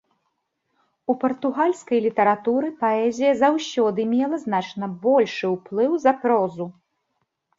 [1.13, 6.65] У партугальскай літаратуры паэзія заўсёды мела значна большы ўплыў за прозу.